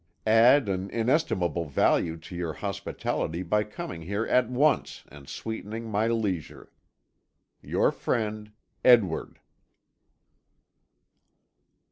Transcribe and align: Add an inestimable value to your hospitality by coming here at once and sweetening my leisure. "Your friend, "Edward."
Add 0.25 0.67
an 0.67 0.89
inestimable 0.89 1.65
value 1.65 2.17
to 2.17 2.35
your 2.35 2.53
hospitality 2.53 3.43
by 3.43 3.63
coming 3.63 4.01
here 4.01 4.25
at 4.25 4.49
once 4.49 5.03
and 5.09 5.29
sweetening 5.29 5.91
my 5.91 6.07
leisure. 6.07 6.71
"Your 7.61 7.91
friend, 7.91 8.51
"Edward." 8.83 9.39